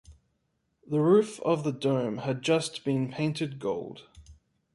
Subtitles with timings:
[0.87, 4.07] The roof of the dome had just been painted gold.